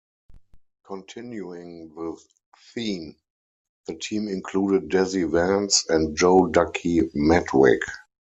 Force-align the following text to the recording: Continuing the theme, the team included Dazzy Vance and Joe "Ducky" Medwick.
Continuing 0.87 1.93
the 1.93 2.17
theme, 2.73 3.15
the 3.85 3.93
team 3.93 4.27
included 4.29 4.89
Dazzy 4.89 5.29
Vance 5.29 5.85
and 5.89 6.17
Joe 6.17 6.47
"Ducky" 6.47 7.01
Medwick. 7.15 7.81